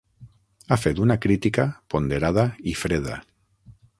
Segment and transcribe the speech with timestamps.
[0.69, 3.21] Ha fet una crítica ponderada i freda.